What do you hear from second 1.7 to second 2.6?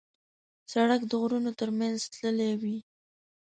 منځ تللی